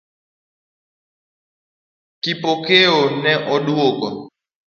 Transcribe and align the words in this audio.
Kipokeo 2.21 2.97
ne 3.21 3.33
oduoko 3.55 4.09